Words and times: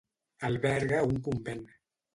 Alberga 0.49 1.05
un 1.11 1.23
convent. 1.29 1.65